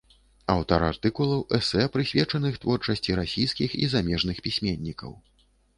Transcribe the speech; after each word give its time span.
Аўтар 0.53 0.85
артыкулаў, 0.91 1.43
эсэ 1.59 1.85
прысвечаных 1.97 2.59
творчасці 2.67 3.19
расійскіх 3.21 3.69
і 3.83 3.95
замежных 3.95 4.45
пісьменнікаў. 4.49 5.11